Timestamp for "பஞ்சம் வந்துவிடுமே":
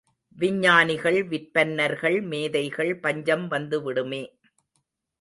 2.99-4.23